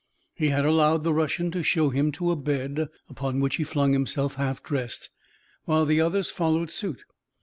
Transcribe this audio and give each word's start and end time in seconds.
He 0.33 0.47
had 0.47 0.65
allowed 0.65 1.03
the 1.03 1.13
Russian 1.13 1.51
to 1.51 1.61
show 1.61 1.91
him 1.91 2.11
to 2.13 2.31
a 2.31 2.35
bed, 2.35 2.87
upon 3.07 3.39
which 3.39 3.57
he 3.57 3.63
flung 3.63 3.93
himself, 3.93 4.33
half 4.33 4.63
dressed, 4.63 5.11
while 5.65 5.85
the 5.85 6.01
others 6.01 6.31
followed 6.31 6.71
suit. 6.71 7.05